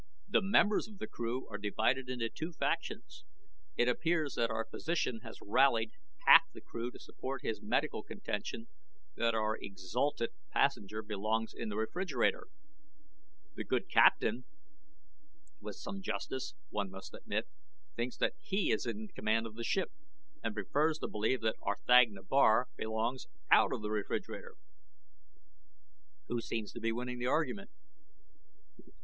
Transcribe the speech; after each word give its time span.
"The 0.27 0.41
members 0.41 0.87
of 0.87 0.97
the 0.97 1.05
crew 1.05 1.47
are 1.49 1.59
divided 1.59 2.09
into 2.09 2.27
two 2.27 2.53
factions. 2.53 3.23
It 3.77 3.87
appears 3.87 4.33
that 4.33 4.49
our 4.49 4.65
physician 4.65 5.19
has 5.21 5.37
rallied 5.43 5.91
half 6.25 6.41
the 6.51 6.59
crew 6.59 6.89
to 6.89 6.97
support 6.97 7.43
his 7.43 7.61
medical 7.61 8.01
contention 8.01 8.67
that 9.15 9.35
our 9.35 9.55
exhalted 9.61 10.31
passenger 10.49 11.03
belongs 11.03 11.53
in 11.55 11.69
the 11.69 11.75
refrigerator. 11.75 12.47
The 13.53 13.63
good 13.63 13.91
captain, 13.91 14.45
with 15.59 15.75
some 15.75 16.01
justice, 16.01 16.55
one 16.71 16.89
must 16.89 17.13
admit, 17.13 17.47
thinks 17.95 18.17
that 18.17 18.33
he 18.41 18.71
is 18.71 18.87
in 18.87 19.09
command 19.09 19.45
of 19.45 19.53
the 19.53 19.63
ship, 19.63 19.91
and 20.43 20.55
prefers 20.55 20.97
to 20.97 21.07
believe 21.07 21.41
that 21.41 21.59
R'thagna 21.61 22.27
Bar 22.27 22.69
belongs 22.75 23.27
out 23.51 23.71
of 23.71 23.83
the 23.83 23.91
refrigerator." 23.91 24.55
"Who 26.27 26.41
seems 26.41 26.71
to 26.71 26.79
be 26.81 26.91
winning 26.91 27.19
the 27.19 27.27
argument?" 27.27 27.69